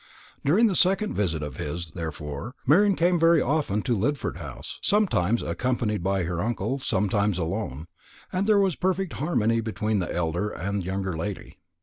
[0.43, 5.43] During this second visit of his, therefore, Marian came very often to Lidford House; sometimes
[5.43, 7.85] accompanied by her uncle, sometimes alone;
[8.33, 11.59] and there was perfect harmony between the elder and younger lady.